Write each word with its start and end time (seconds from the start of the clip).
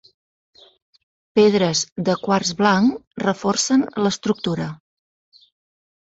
Pedres 1.39 1.83
de 2.07 2.15
quars 2.23 2.55
blanc 2.63 3.23
reforcen 3.27 3.85
l'estructura. 4.07 4.69